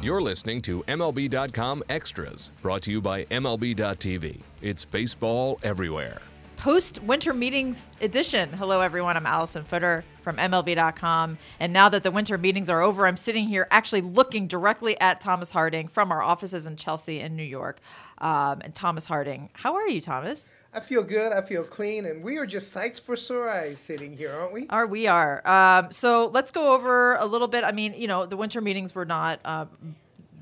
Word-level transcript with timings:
You're 0.00 0.22
listening 0.22 0.62
to 0.62 0.84
MLB.com 0.84 1.82
Extras, 1.88 2.52
brought 2.62 2.82
to 2.82 2.92
you 2.92 3.00
by 3.00 3.24
MLB.tv. 3.24 4.38
It's 4.62 4.84
baseball 4.84 5.58
everywhere. 5.64 6.20
Post 6.58 7.00
winter 7.04 7.32
meetings 7.32 7.92
edition. 8.00 8.52
Hello, 8.52 8.80
everyone. 8.80 9.16
I'm 9.16 9.26
Alyson 9.26 9.64
Footer 9.64 10.04
from 10.22 10.38
MLB.com. 10.38 11.38
And 11.60 11.72
now 11.72 11.88
that 11.88 12.02
the 12.02 12.10
winter 12.10 12.36
meetings 12.36 12.68
are 12.68 12.82
over, 12.82 13.06
I'm 13.06 13.16
sitting 13.16 13.46
here 13.46 13.68
actually 13.70 14.00
looking 14.00 14.48
directly 14.48 15.00
at 15.00 15.20
Thomas 15.20 15.52
Harding 15.52 15.86
from 15.86 16.10
our 16.10 16.20
offices 16.20 16.66
in 16.66 16.74
Chelsea 16.74 17.20
and 17.20 17.36
New 17.36 17.44
York. 17.44 17.78
Um, 18.18 18.60
and 18.64 18.74
Thomas 18.74 19.04
Harding, 19.04 19.50
how 19.52 19.76
are 19.76 19.86
you, 19.86 20.00
Thomas? 20.00 20.50
I 20.74 20.80
feel 20.80 21.04
good. 21.04 21.32
I 21.32 21.42
feel 21.42 21.62
clean, 21.62 22.04
and 22.04 22.24
we 22.24 22.38
are 22.38 22.46
just 22.46 22.72
sights 22.72 22.98
for 22.98 23.14
sore 23.16 23.48
eyes 23.48 23.78
sitting 23.78 24.16
here, 24.16 24.32
aren't 24.32 24.52
we? 24.52 24.66
Are 24.68 24.86
we 24.88 25.06
are. 25.06 25.46
Um, 25.48 25.92
so 25.92 26.26
let's 26.26 26.50
go 26.50 26.74
over 26.74 27.14
a 27.14 27.24
little 27.24 27.48
bit. 27.48 27.62
I 27.62 27.70
mean, 27.70 27.94
you 27.94 28.08
know, 28.08 28.26
the 28.26 28.36
winter 28.36 28.60
meetings 28.60 28.96
were 28.96 29.06
not. 29.06 29.38
Uh, 29.44 29.66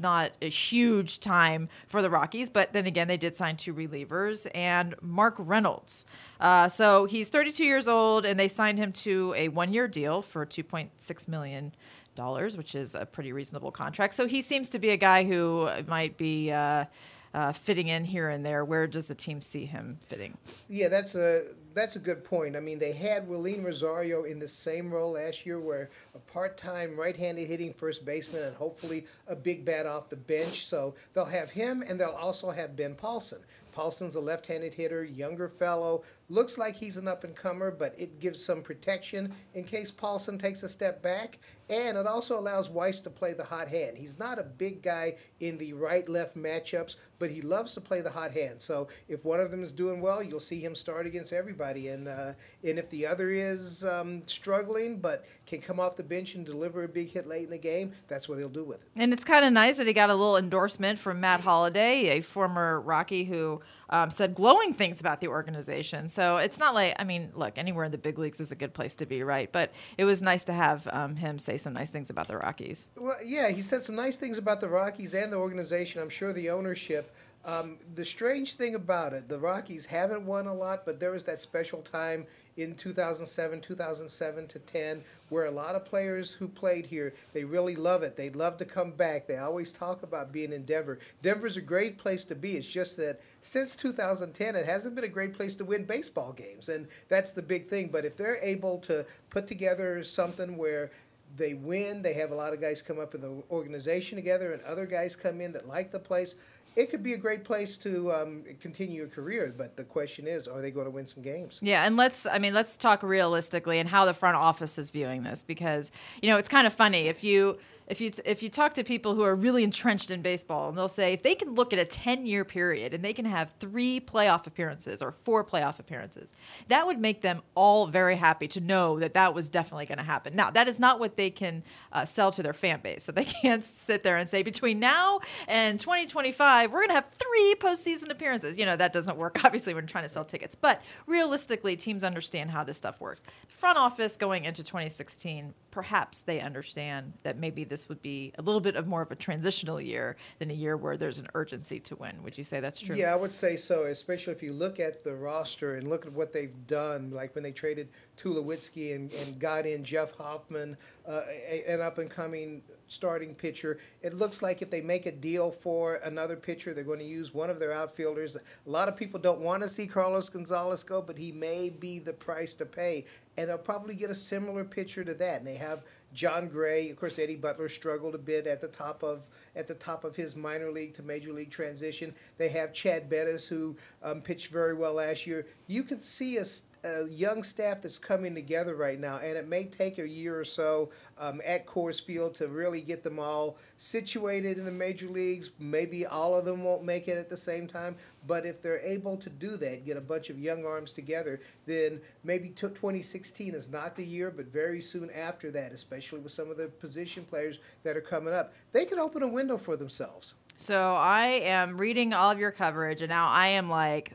not 0.01 0.33
a 0.43 0.49
huge 0.49 1.21
time 1.21 1.69
for 1.89 2.03
the 2.03 2.11
Rockies, 2.11 2.51
but 2.51 2.73
then 2.73 2.87
again, 2.87 3.09
they 3.09 3.17
did 3.17 3.37
sign 3.37 3.57
two 3.57 3.75
relievers 3.75 4.47
and 4.55 4.95
Mark 5.01 5.35
Reynolds. 5.39 6.05
Uh, 6.41 6.69
so 6.69 7.07
he's 7.07 7.29
32 7.29 7.65
years 7.65 7.89
old, 7.89 8.25
and 8.25 8.39
they 8.39 8.49
signed 8.49 8.79
him 8.79 8.93
to 8.93 9.35
a 9.37 9.49
one-year 9.49 9.89
deal 9.89 10.23
for 10.23 10.45
2.6 10.45 11.29
million 11.29 11.73
dollars, 12.15 12.57
which 12.57 12.75
is 12.75 12.95
a 12.95 13.05
pretty 13.05 13.33
reasonable 13.33 13.71
contract. 13.71 14.15
So 14.15 14.27
he 14.27 14.41
seems 14.41 14.71
to 14.71 14.79
be 14.79 14.91
a 14.91 14.97
guy 14.97 15.25
who 15.25 15.69
might 15.87 16.17
be. 16.17 16.51
Uh, 16.51 16.87
uh, 17.35 17.53
fitting 17.53 17.89
in 17.89 18.03
here 18.03 18.31
and 18.31 18.47
there. 18.47 18.65
Where 18.65 18.87
does 18.87 19.09
the 19.09 19.15
team 19.15 19.43
see 19.43 19.67
him 19.67 19.99
fitting? 20.07 20.39
Yeah, 20.69 20.89
that's 20.89 21.15
a 21.15 21.43
that's 21.77 21.95
a 21.95 22.01
good 22.01 22.25
point. 22.25 22.57
I 22.57 22.61
mean, 22.61 22.79
they 22.81 22.93
had 22.93 23.29
Wilin 23.29 23.65
Rosario 23.65 24.25
in 24.25 24.41
the 24.41 24.49
same 24.49 24.93
role 24.93 25.13
last 25.13 25.47
year, 25.47 25.61
where 25.61 25.91
a 26.15 26.19
part-time 26.19 26.99
right-handed 26.99 27.47
hitting 27.47 27.73
first 27.73 28.05
baseman 28.05 28.43
and 28.43 28.57
hopefully 28.57 29.07
a 29.29 29.37
big 29.37 29.65
bat 29.65 29.87
off 29.87 30.09
the 30.09 30.17
bench. 30.17 30.67
So 30.67 30.95
they'll 31.13 31.27
have 31.27 31.51
him, 31.51 31.85
and 31.87 32.01
they'll 32.01 32.11
also 32.11 32.51
have 32.51 32.75
Ben 32.75 32.95
Paulsen. 32.95 33.41
Paulsen's 33.77 34.15
a 34.15 34.21
left-handed 34.21 34.75
hitter, 34.75 35.05
younger 35.05 35.49
fellow. 35.49 36.03
Looks 36.29 36.57
like 36.57 36.75
he's 36.75 36.97
an 36.97 37.07
up-and-comer, 37.07 37.73
but 37.73 37.95
it 37.99 38.19
gives 38.21 38.43
some 38.43 38.63
protection 38.63 39.35
in 39.55 39.65
case 39.65 39.93
Paulsen 39.93 40.41
takes 40.41 40.63
a 40.63 40.69
step 40.69 41.03
back. 41.03 41.39
And 41.69 41.99
it 41.99 42.07
also 42.07 42.39
allows 42.39 42.71
Weiss 42.71 43.01
to 43.01 43.11
play 43.11 43.35
the 43.35 43.45
hot 43.45 43.69
hand. 43.69 43.99
He's 43.99 44.19
not 44.19 44.39
a 44.39 44.45
big 44.45 44.83
guy 44.83 45.17
in 45.41 45.59
the 45.59 45.73
right-left 45.73 46.37
matchups, 46.37 46.95
but 47.19 47.29
he 47.29 47.43
loves 47.43 47.75
to 47.75 47.81
play 47.81 48.01
the 48.03 48.11
hot 48.11 48.31
hand. 48.31 48.63
So 48.63 48.87
if 49.09 49.25
one 49.25 49.41
of 49.41 49.51
them 49.51 49.65
is 49.65 49.73
doing 49.73 50.01
well, 50.01 50.23
you'll 50.23 50.39
see 50.39 50.61
him 50.61 50.75
start 50.77 51.07
against 51.07 51.33
everybody. 51.33 51.89
And 51.89 52.07
uh, 52.07 52.35
and 52.63 52.79
if 52.79 52.89
the 52.91 53.05
other 53.07 53.31
is 53.31 53.83
um, 53.83 54.23
struggling 54.27 55.01
but 55.01 55.25
can 55.45 55.61
come 55.61 55.81
off 55.81 55.97
the 55.97 56.05
bench 56.05 56.37
and 56.37 56.47
deliver 56.47 56.85
a 56.85 56.89
big 56.89 57.11
hit 57.11 57.27
late 57.27 57.45
in 57.45 57.51
the 57.51 57.59
game, 57.59 57.93
that's 58.07 58.29
what 58.29 58.39
he'll 58.39 58.49
do 58.49 58.65
with 58.65 58.83
it. 58.83 58.89
And 58.95 59.13
it's 59.13 59.25
kind 59.25 59.45
of 59.45 59.53
nice 59.53 59.79
that 59.79 59.89
he 59.89 59.93
got 59.93 60.11
a 60.11 60.15
little 60.15 60.37
endorsement 60.37 61.01
from 61.01 61.21
Matt 61.21 61.41
Holliday, 61.41 62.17
a 62.17 62.21
former 62.21 62.81
Rocky 62.81 63.25
who 63.25 63.61
um, 63.91 64.11
said 64.11 64.35
glowing 64.35 64.73
things 64.73 65.01
about 65.01 65.21
the 65.21 65.29
organization. 65.29 66.09
So 66.09 66.39
it's 66.39 66.59
not 66.59 66.75
like, 66.75 66.95
I 66.99 67.05
mean, 67.05 67.31
look, 67.35 67.57
anywhere 67.57 67.85
in 67.85 67.93
the 67.93 67.99
big 67.99 68.19
leagues 68.19 68.41
is 68.41 68.53
a 68.53 68.57
good 68.57 68.75
place 68.75 68.95
to 68.97 69.07
be, 69.07 69.23
right? 69.23 69.51
But 69.51 69.71
it 69.97 70.05
was 70.05 70.23
nice 70.23 70.45
to 70.45 70.53
have 70.53 70.89
um, 70.93 71.17
him 71.17 71.39
say 71.39 71.57
some 71.59 71.73
nice 71.73 71.91
things 71.91 72.11
about 72.11 72.29
the 72.29 72.37
Rockies. 72.37 72.89
Well, 72.97 73.17
yeah, 73.25 73.49
he 73.49 73.63
said 73.63 73.85
some 73.85 73.95
nice 73.95 74.17
things 74.17 74.39
about 74.39 74.61
the 74.61 74.69
Rockies 74.69 75.15
and 75.15 75.33
the 75.33 75.37
organization. 75.37 76.03
I'm 76.03 76.09
sure 76.09 76.33
the 76.33 76.51
ownership. 76.51 77.15
Um, 77.47 77.79
the 77.95 78.05
strange 78.05 78.55
thing 78.55 78.75
about 78.75 79.13
it, 79.13 79.29
the 79.29 79.39
Rockies 79.39 79.87
haven't 79.87 80.27
won 80.27 80.49
a 80.49 80.53
lot, 80.53 80.85
but 80.85 80.99
there 80.99 81.13
was 81.13 81.23
that 81.25 81.41
special 81.41 81.81
time 81.81 82.27
in 82.57 82.75
2007, 82.75 83.61
2007 83.61 84.49
to 84.49 84.59
10, 84.59 85.05
where 85.29 85.45
a 85.45 85.51
lot 85.51 85.77
of 85.77 85.85
players 85.85 86.33
who 86.33 86.49
played 86.49 86.87
here, 86.87 87.15
they 87.35 87.45
really 87.45 87.77
love 87.77 88.03
it. 88.03 88.17
They 88.17 88.31
love 88.31 88.57
to 88.57 88.65
come 88.65 88.91
back. 88.91 89.29
They 89.29 89.37
always 89.37 89.71
talk 89.71 90.03
about 90.03 90.33
being 90.33 90.53
in 90.53 90.65
Denver. 90.65 90.99
Denver's 91.23 91.57
a 91.57 91.61
great 91.61 91.99
place 91.99 92.25
to 92.25 92.35
be. 92.35 92.57
It's 92.57 92.67
just 92.67 92.97
that 92.97 93.21
since 93.43 93.77
2010, 93.77 94.57
it 94.57 94.67
hasn't 94.67 94.97
been 94.97 95.05
a 95.05 95.09
great 95.09 95.33
place 95.33 95.55
to 95.57 95.65
win 95.65 95.85
baseball 95.85 96.33
games, 96.33 96.69
and 96.69 96.89
that's 97.09 97.31
the 97.31 97.43
big 97.43 97.69
thing. 97.69 97.91
But 97.93 98.05
if 98.05 98.17
they're 98.17 98.43
able 98.43 98.79
to 98.81 99.07
put 99.31 99.47
together 99.47 100.03
something 100.03 100.57
where 100.57 100.91
they 101.37 101.55
win, 101.55 102.03
they 102.03 102.15
have 102.15 102.33
a 102.33 102.35
lot 102.35 102.53
of 102.53 102.61
guys 102.61 102.83
come 102.83 102.99
up 102.99 103.15
in 103.15 103.21
the 103.21 103.41
organization 103.53 104.17
together, 104.17 104.53
and 104.53 104.63
other 104.65 104.87
guys 104.87 105.15
come 105.15 105.41
in 105.41 105.53
that 105.53 105.69
like 105.69 105.93
the 105.93 106.01
place 106.01 106.35
it 106.77 106.91
could 106.91 107.03
be 107.03 107.15
a 107.15 107.19
great 107.19 107.43
place 107.43 107.77
to 107.79 108.13
um, 108.13 108.45
continue 108.61 108.99
your 108.99 109.09
career. 109.09 109.53
But 109.57 109.77
the 109.77 109.85
question 109.85 110.27
is, 110.27 110.47
are 110.47 110.61
they 110.61 110.71
going 110.71 110.85
to 110.85 110.91
win 110.91 111.07
some 111.07 111.23
games? 111.23 111.59
Yeah, 111.63 111.85
and 111.85 111.97
let's 111.97 112.27
I 112.27 112.39
mean 112.39 112.55
let's 112.55 112.77
talk 112.77 113.03
realistically 113.03 113.79
and 113.79 113.89
how 113.89 114.05
the 114.05 114.15
front 114.15 114.37
office 114.37 114.79
is 114.79 114.91
viewing 114.91 115.23
this 115.23 115.43
because 115.43 115.91
you 116.23 116.31
know 116.31 116.37
it's 116.37 116.49
kind 116.49 116.67
of 116.67 116.73
funny 116.73 117.09
if 117.09 117.25
you 117.25 117.59
if 117.87 118.01
you 118.01 118.11
if 118.25 118.43
you 118.43 118.49
talk 118.49 118.75
to 118.75 118.85
people 118.85 119.15
who 119.15 119.23
are 119.23 119.35
really 119.35 119.63
entrenched 119.63 120.11
in 120.11 120.23
baseball 120.23 120.69
and 120.69 120.77
they'll 120.77 120.89
say 120.89 121.13
if 121.13 121.23
they 121.23 121.35
can 121.35 121.55
look 121.55 121.73
at 121.73 121.79
a 121.79 121.85
10 121.85 122.27
year 122.27 122.45
period 122.45 122.93
and 122.93 123.05
they 123.05 123.13
can 123.13 123.25
have 123.25 123.55
three 123.61 124.01
playoff 124.01 124.47
appearances 124.47 125.03
or 125.03 125.13
four 125.13 125.45
playoff 125.45 125.79
appearances 125.79 126.33
that 126.69 126.87
would 126.87 126.99
make 126.99 127.23
them 127.23 127.43
all 127.55 127.87
very 127.87 128.17
happy 128.17 128.49
to 128.49 128.61
know 128.61 128.99
that 128.99 129.15
that 129.15 129.35
was 129.35 129.49
definitely 129.49 129.87
going 129.87 129.99
to 129.99 130.05
happen. 130.05 130.35
Now 130.35 130.51
that 130.51 130.69
is 130.69 130.79
not 130.79 130.99
what 130.99 131.17
they 131.17 131.31
can 131.31 131.63
uh, 131.93 132.05
sell 132.05 132.31
to 132.33 132.43
their 132.43 132.53
fan 132.53 132.81
base 132.83 133.05
so 133.05 133.13
they 133.13 133.25
can't 133.43 133.65
sit 133.65 134.03
there 134.03 134.17
and 134.17 134.29
say 134.29 134.43
between 134.43 134.81
now 134.81 135.21
and 135.49 135.79
2025 135.79 136.73
we're 136.73 136.81
going 136.81 136.89
to 136.89 136.95
have 136.95 137.07
three 137.17 137.55
postseason 137.59 138.11
appearances. 138.11 138.59
You 138.59 138.67
know 138.67 138.77
that 138.77 138.93
doesn't 138.93 139.17
work 139.17 139.39
obviously 139.45 139.75
when 139.75 139.87
trying 139.87 140.05
to 140.05 140.09
sell 140.09 140.25
tickets 140.25 140.55
but 140.55 140.83
realistically 141.07 141.77
teams 141.77 142.05
understand 142.05 142.51
how 142.51 142.65
this 142.65 142.77
stuff 142.77 143.01
works. 143.01 143.23
Front 143.49 143.79
office 143.79 144.17
going 144.17 144.45
into 144.45 144.63
2016 144.63 145.55
perhaps 145.77 146.23
they 146.23 146.41
understand 146.41 147.13
that 147.23 147.37
maybe 147.37 147.63
this 147.63 147.87
would 147.87 148.01
be 148.01 148.33
a 148.39 148.43
little 148.43 148.63
bit 148.63 148.77
of 148.77 148.87
more 148.87 149.03
of 149.03 149.11
a 149.11 149.15
transitional 149.15 149.79
year 149.79 150.17
than 150.39 150.51
a 150.51 150.55
year 150.55 150.75
where 150.75 150.97
there's 150.97 151.19
an 151.19 151.29
urgency 151.35 151.79
to 151.79 151.95
win. 151.97 152.17
Would 152.23 152.39
you 152.39 152.45
say 152.45 152.61
that's 152.61 152.81
true? 152.81 152.97
Yeah, 152.97 153.13
I 153.13 153.17
would 153.17 153.35
say 153.35 153.59
so, 153.59 153.85
especially 153.85 154.33
if 154.33 154.43
you 154.43 154.55
look 154.55 154.81
at 154.81 155.05
the 155.05 155.15
roster 155.15 155.77
and 155.77 155.87
look 155.87 156.07
at 156.07 156.13
what 156.15 156.33
they've 156.33 156.67
done, 156.67 157.11
like 157.11 157.35
when 157.35 157.45
they 157.45 157.53
traded 157.53 157.91
Tulowitzki 158.17 158.95
and, 158.95 159.13
and 159.13 159.39
got 159.39 159.67
in 159.67 159.85
Jeff 159.85 160.13
Hoffman, 160.13 160.79
uh, 161.07 161.21
an 161.69 161.83
up 161.83 161.99
and 161.99 162.11
coming 162.11 162.63
starting 162.89 163.35
pitcher. 163.35 163.79
It 164.03 164.15
looks 164.15 164.43
like 164.43 164.63
if 164.63 164.71
they 164.71 164.81
make 164.81 165.07
a 165.07 165.13
deal 165.13 165.51
for 165.51 165.97
another 165.97 166.37
pitcher, 166.37 166.73
they're 166.73 166.85
going 166.85 167.01
to 167.01 167.05
use 167.05 167.35
one 167.35 167.51
of 167.51 167.59
their 167.59 167.73
outfielders. 167.73 168.37
A 168.37 168.41
lot 168.65 168.89
of 168.89 168.97
people 168.97 169.21
don't 169.21 169.41
want 169.41 169.63
to 169.63 169.69
see 169.69 169.87
Carlos 169.87 170.29
Gonzalez 170.29 170.83
go, 170.83 171.03
but 171.03 171.19
he 171.19 171.33
may 171.33 171.69
be 171.69 171.99
the 171.99 172.13
price 172.13 172.55
to 172.57 172.67
pay. 172.67 173.05
And 173.37 173.49
they'll 173.49 173.59
probably 173.59 173.95
get 173.95 174.11
a 174.11 174.15
similar 174.15 174.65
picture 174.65 175.05
to 175.05 175.15
that. 175.15 175.39
And 175.39 175.47
they 175.47 175.57
have 175.57 175.83
Jon 176.15 176.49
Gray. 176.49 176.89
Of 176.91 176.97
course, 176.97 177.19
Eddie 177.19 177.37
Butler 177.37 177.69
struggled 177.69 178.15
a 178.15 178.19
bit 178.19 178.47
at 178.47 178.61
the 178.61 178.69
top 178.69 179.03
of 179.03 179.23
at 179.55 179.67
the 179.67 179.75
top 179.75 180.05
of 180.05 180.17
his 180.17 180.37
minor 180.37 180.71
league 180.71 180.95
to 180.95 181.03
major 181.03 181.33
league 181.33 181.51
transition. 181.51 182.15
They 182.39 182.49
have 182.51 182.73
Chad 182.73 183.09
Bettis, 183.09 183.47
who 183.47 183.77
um, 184.03 184.21
pitched 184.21 184.49
very 184.49 184.75
well 184.75 184.95
last 184.95 185.27
year. 185.27 185.47
You 185.67 185.83
can 185.83 186.03
see 186.03 186.39
a, 186.39 186.45
a, 186.87 187.09
young 187.09 187.43
staff 187.43 187.83
that's 187.83 187.99
coming 187.99 188.35
together 188.35 188.77
right 188.77 188.99
now, 188.99 189.19
and 189.19 189.37
it 189.37 189.49
may 189.49 189.65
take 189.65 189.99
a 189.99 190.09
year 190.09 190.39
or 190.39 190.45
so 190.45 190.91
um, 191.19 191.41
at 191.45 191.67
Coors 191.67 192.03
Field 192.03 192.35
to 192.37 192.49
really 192.49 192.81
get 192.81 193.03
them 193.03 193.19
all 193.19 193.57
situated 193.77 194.59
in 194.59 194.65
the 194.65 194.73
major 194.73 195.09
leagues. 195.09 195.51
Maybe 195.59 196.07
all 196.07 196.35
of 196.35 196.45
them 196.45 196.65
won't 196.65 196.85
make 196.85 197.09
it 197.09 197.19
at 197.19 197.29
the 197.29 197.37
same 197.37 197.67
time, 197.67 197.97
but 198.27 198.47
if 198.47 198.63
they're 198.63 198.81
able 198.81 199.17
to 199.17 199.31
do 199.31 199.57
that, 199.57 199.85
get 199.85 199.97
a 199.97 200.01
bunch 200.01 200.31
of 200.31 200.39
young 200.39 200.65
arms 200.65 200.93
together, 200.93 201.41
then 201.67 202.01
maybe 202.25 202.51
2016 202.51 203.55
is 203.55 203.71
not 203.71 203.97
the 203.97 204.05
year, 204.05 204.31
but 204.31 204.47
very 204.47 204.81
soon 204.81 205.11
after 205.11 205.51
that, 205.51 205.73
especially 205.73 206.21
with 206.21 206.33
some 206.33 206.51
of 206.51 206.57
the 206.57 206.69
position 206.69 207.25
players 207.25 207.59
that 207.83 207.97
are 207.97 208.03
coming 208.03 208.35
up, 208.35 208.53
they 208.73 208.85
can 208.85 208.99
open 208.99 209.23
a 209.23 209.29
window 209.29 209.57
for 209.57 209.77
themselves. 209.77 210.35
So 210.59 210.95
I 210.95 211.27
am 211.27 211.77
reading 211.77 212.15
all 212.15 212.31
of 212.31 212.39
your 212.39 212.51
coverage, 212.51 213.03
and 213.03 213.11
now 213.11 213.29
I 213.29 213.49
am 213.49 213.69
like, 213.69 214.15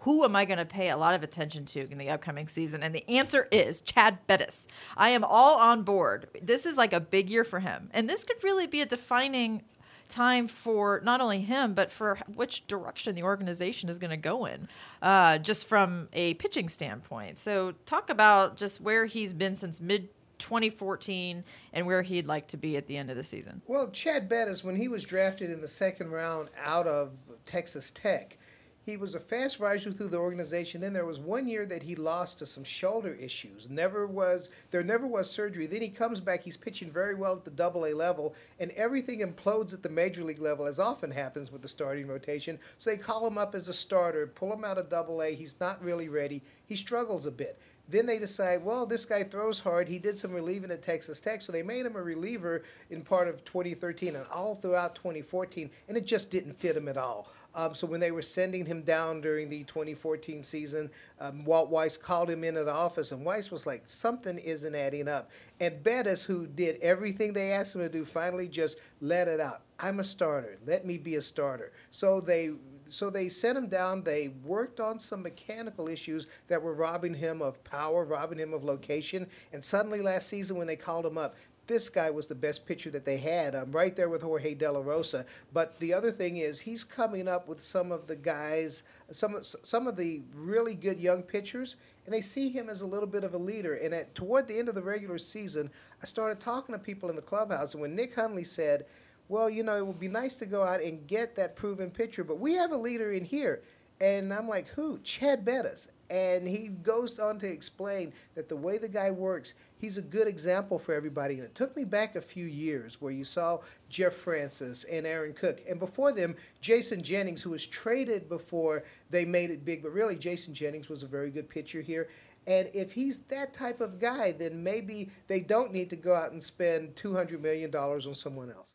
who 0.00 0.24
am 0.24 0.34
I 0.34 0.44
going 0.44 0.58
to 0.58 0.64
pay 0.64 0.90
a 0.90 0.96
lot 0.96 1.14
of 1.14 1.22
attention 1.22 1.64
to 1.66 1.90
in 1.90 1.98
the 1.98 2.08
upcoming 2.08 2.48
season? 2.48 2.82
And 2.82 2.94
the 2.94 3.08
answer 3.08 3.48
is 3.50 3.80
Chad 3.80 4.26
Bettis. 4.26 4.66
I 4.96 5.10
am 5.10 5.24
all 5.24 5.56
on 5.58 5.82
board. 5.82 6.28
This 6.42 6.66
is 6.66 6.76
like 6.76 6.92
a 6.92 7.00
big 7.00 7.28
year 7.28 7.44
for 7.44 7.60
him. 7.60 7.90
And 7.92 8.08
this 8.08 8.24
could 8.24 8.42
really 8.42 8.66
be 8.66 8.80
a 8.80 8.86
defining 8.86 9.62
time 10.08 10.48
for 10.48 11.00
not 11.04 11.20
only 11.20 11.40
him, 11.40 11.74
but 11.74 11.92
for 11.92 12.18
which 12.34 12.66
direction 12.66 13.14
the 13.14 13.22
organization 13.22 13.88
is 13.88 13.98
going 13.98 14.10
to 14.10 14.16
go 14.16 14.44
in, 14.44 14.68
uh, 15.02 15.38
just 15.38 15.66
from 15.66 16.08
a 16.12 16.34
pitching 16.34 16.68
standpoint. 16.68 17.38
So, 17.38 17.74
talk 17.86 18.10
about 18.10 18.56
just 18.56 18.80
where 18.80 19.06
he's 19.06 19.32
been 19.32 19.54
since 19.54 19.80
mid 19.80 20.08
2014 20.38 21.44
and 21.72 21.86
where 21.86 22.02
he'd 22.02 22.26
like 22.26 22.48
to 22.48 22.56
be 22.56 22.76
at 22.76 22.86
the 22.86 22.96
end 22.96 23.10
of 23.10 23.16
the 23.16 23.22
season. 23.22 23.62
Well, 23.66 23.90
Chad 23.90 24.28
Bettis, 24.28 24.64
when 24.64 24.74
he 24.74 24.88
was 24.88 25.04
drafted 25.04 25.50
in 25.50 25.60
the 25.60 25.68
second 25.68 26.10
round 26.10 26.48
out 26.60 26.86
of 26.86 27.12
Texas 27.46 27.92
Tech, 27.92 28.38
he 28.82 28.96
was 28.96 29.14
a 29.14 29.20
fast 29.20 29.60
riser 29.60 29.92
through 29.92 30.08
the 30.08 30.16
organization. 30.16 30.80
Then 30.80 30.92
there 30.92 31.04
was 31.04 31.18
one 31.18 31.46
year 31.46 31.66
that 31.66 31.82
he 31.82 31.94
lost 31.94 32.38
to 32.38 32.46
some 32.46 32.64
shoulder 32.64 33.14
issues. 33.14 33.68
Never 33.68 34.06
was 34.06 34.48
there 34.70 34.82
never 34.82 35.06
was 35.06 35.30
surgery. 35.30 35.66
Then 35.66 35.82
he 35.82 35.88
comes 35.88 36.20
back. 36.20 36.42
He's 36.42 36.56
pitching 36.56 36.90
very 36.90 37.14
well 37.14 37.34
at 37.34 37.44
the 37.44 37.50
Double 37.50 37.86
A 37.86 37.92
level, 37.92 38.34
and 38.58 38.70
everything 38.72 39.20
implodes 39.20 39.74
at 39.74 39.82
the 39.82 39.88
major 39.88 40.24
league 40.24 40.40
level, 40.40 40.66
as 40.66 40.78
often 40.78 41.10
happens 41.10 41.52
with 41.52 41.62
the 41.62 41.68
starting 41.68 42.06
rotation. 42.06 42.58
So 42.78 42.90
they 42.90 42.96
call 42.96 43.26
him 43.26 43.38
up 43.38 43.54
as 43.54 43.68
a 43.68 43.74
starter, 43.74 44.26
pull 44.26 44.52
him 44.52 44.64
out 44.64 44.78
of 44.78 44.88
Double 44.88 45.22
A. 45.22 45.34
He's 45.34 45.60
not 45.60 45.82
really 45.82 46.08
ready. 46.08 46.42
He 46.66 46.76
struggles 46.76 47.26
a 47.26 47.30
bit. 47.30 47.60
Then 47.90 48.06
they 48.06 48.20
decide, 48.20 48.64
well, 48.64 48.86
this 48.86 49.04
guy 49.04 49.24
throws 49.24 49.58
hard. 49.58 49.88
He 49.88 49.98
did 49.98 50.16
some 50.16 50.32
relieving 50.32 50.70
at 50.70 50.82
Texas 50.82 51.18
Tech, 51.18 51.42
so 51.42 51.50
they 51.50 51.62
made 51.62 51.84
him 51.84 51.96
a 51.96 52.02
reliever 52.02 52.62
in 52.88 53.02
part 53.02 53.26
of 53.26 53.44
2013 53.44 54.14
and 54.14 54.26
all 54.32 54.54
throughout 54.54 54.94
2014, 54.94 55.68
and 55.88 55.96
it 55.96 56.06
just 56.06 56.30
didn't 56.30 56.58
fit 56.58 56.76
him 56.76 56.86
at 56.86 56.96
all. 56.96 57.32
Um, 57.54 57.74
so 57.74 57.86
when 57.86 58.00
they 58.00 58.10
were 58.10 58.22
sending 58.22 58.64
him 58.64 58.82
down 58.82 59.20
during 59.20 59.48
the 59.48 59.64
2014 59.64 60.42
season, 60.42 60.90
um, 61.18 61.44
Walt 61.44 61.68
Weiss 61.68 61.96
called 61.96 62.30
him 62.30 62.44
into 62.44 62.64
the 62.64 62.72
office, 62.72 63.12
and 63.12 63.24
Weiss 63.24 63.50
was 63.50 63.66
like, 63.66 63.82
something 63.84 64.38
isn't 64.38 64.74
adding 64.74 65.08
up. 65.08 65.30
And 65.58 65.82
Bettis, 65.82 66.24
who 66.24 66.46
did 66.46 66.80
everything 66.80 67.32
they 67.32 67.52
asked 67.52 67.74
him 67.74 67.80
to 67.80 67.88
do, 67.88 68.04
finally 68.04 68.48
just 68.48 68.78
let 69.00 69.28
it 69.28 69.40
out. 69.40 69.62
I'm 69.78 70.00
a 70.00 70.04
starter. 70.04 70.58
Let 70.66 70.86
me 70.86 70.98
be 70.98 71.16
a 71.16 71.22
starter. 71.22 71.72
So 71.90 72.20
they 72.20 72.52
so 72.90 73.08
they 73.08 73.28
sent 73.28 73.56
him 73.56 73.68
down. 73.68 74.02
They 74.02 74.28
worked 74.44 74.80
on 74.80 74.98
some 74.98 75.22
mechanical 75.22 75.88
issues 75.88 76.26
that 76.48 76.60
were 76.60 76.74
robbing 76.74 77.14
him 77.14 77.40
of 77.40 77.62
power, 77.64 78.04
robbing 78.04 78.38
him 78.38 78.52
of 78.52 78.64
location. 78.64 79.28
And 79.52 79.64
suddenly 79.64 80.02
last 80.02 80.28
season, 80.28 80.56
when 80.56 80.66
they 80.66 80.76
called 80.76 81.06
him 81.06 81.16
up, 81.16 81.36
this 81.70 81.88
guy 81.88 82.10
was 82.10 82.26
the 82.26 82.34
best 82.34 82.66
pitcher 82.66 82.90
that 82.90 83.04
they 83.04 83.16
had. 83.16 83.54
I'm 83.54 83.70
right 83.70 83.94
there 83.94 84.08
with 84.08 84.22
Jorge 84.22 84.54
De 84.54 84.70
La 84.70 84.80
Rosa. 84.80 85.24
But 85.52 85.78
the 85.78 85.94
other 85.94 86.10
thing 86.10 86.36
is, 86.36 86.60
he's 86.60 86.82
coming 86.82 87.28
up 87.28 87.46
with 87.46 87.64
some 87.64 87.92
of 87.92 88.08
the 88.08 88.16
guys, 88.16 88.82
some 89.12 89.36
some 89.42 89.86
of 89.86 89.96
the 89.96 90.22
really 90.34 90.74
good 90.74 91.00
young 91.00 91.22
pitchers, 91.22 91.76
and 92.04 92.12
they 92.12 92.20
see 92.20 92.50
him 92.50 92.68
as 92.68 92.80
a 92.80 92.86
little 92.86 93.06
bit 93.06 93.24
of 93.24 93.34
a 93.34 93.38
leader. 93.38 93.74
And 93.74 93.94
at 93.94 94.14
toward 94.14 94.48
the 94.48 94.58
end 94.58 94.68
of 94.68 94.74
the 94.74 94.82
regular 94.82 95.18
season, 95.18 95.70
I 96.02 96.06
started 96.06 96.40
talking 96.40 96.74
to 96.74 96.78
people 96.78 97.08
in 97.08 97.16
the 97.16 97.22
clubhouse, 97.22 97.72
and 97.72 97.80
when 97.80 97.94
Nick 97.94 98.16
Hundley 98.16 98.44
said 98.44 98.84
well, 99.28 99.48
you 99.48 99.62
know, 99.62 99.76
it 99.76 99.86
would 99.86 100.00
be 100.00 100.08
nice 100.08 100.34
to 100.34 100.44
go 100.44 100.64
out 100.64 100.82
and 100.82 101.06
get 101.06 101.36
that 101.36 101.54
proven 101.54 101.92
pitcher, 101.92 102.24
but 102.24 102.40
we 102.40 102.54
have 102.54 102.72
a 102.72 102.76
leader 102.76 103.12
in 103.12 103.24
here. 103.24 103.62
And 104.00 104.34
I'm 104.34 104.48
like, 104.48 104.66
who? 104.70 104.98
Chad 105.04 105.44
Bettis. 105.44 105.86
And 106.10 106.48
he 106.48 106.68
goes 106.68 107.20
on 107.20 107.38
to 107.38 107.46
explain 107.46 108.12
that 108.34 108.48
the 108.48 108.56
way 108.56 108.78
the 108.78 108.88
guy 108.88 109.12
works, 109.12 109.54
he's 109.78 109.96
a 109.96 110.02
good 110.02 110.26
example 110.26 110.76
for 110.76 110.92
everybody. 110.92 111.34
And 111.34 111.44
it 111.44 111.54
took 111.54 111.76
me 111.76 111.84
back 111.84 112.16
a 112.16 112.20
few 112.20 112.46
years 112.46 113.00
where 113.00 113.12
you 113.12 113.24
saw 113.24 113.60
Jeff 113.88 114.14
Francis 114.14 114.84
and 114.90 115.06
Aaron 115.06 115.32
Cook. 115.32 115.62
And 115.68 115.78
before 115.78 116.10
them, 116.10 116.34
Jason 116.60 117.04
Jennings, 117.04 117.42
who 117.42 117.50
was 117.50 117.64
traded 117.64 118.28
before 118.28 118.82
they 119.08 119.24
made 119.24 119.50
it 119.50 119.64
big. 119.64 119.84
But 119.84 119.92
really, 119.92 120.16
Jason 120.16 120.52
Jennings 120.52 120.88
was 120.88 121.04
a 121.04 121.06
very 121.06 121.30
good 121.30 121.48
pitcher 121.48 121.80
here. 121.80 122.08
And 122.46 122.68
if 122.74 122.92
he's 122.92 123.20
that 123.28 123.54
type 123.54 123.80
of 123.80 124.00
guy, 124.00 124.32
then 124.32 124.64
maybe 124.64 125.10
they 125.28 125.40
don't 125.40 125.72
need 125.72 125.90
to 125.90 125.96
go 125.96 126.14
out 126.14 126.32
and 126.32 126.42
spend 126.42 126.96
$200 126.96 127.40
million 127.40 127.72
on 127.72 128.14
someone 128.16 128.50
else. 128.50 128.74